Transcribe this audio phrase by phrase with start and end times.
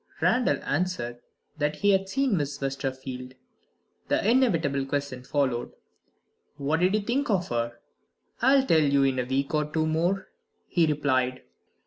[0.19, 1.19] Randal answered
[1.59, 3.35] that he had seen Miss Westerfield.
[4.07, 5.73] The inevitable question followed.
[6.57, 7.77] What did he think of her?
[8.41, 10.29] "I'll tell you in a week or two more,"
[10.67, 11.43] he replied.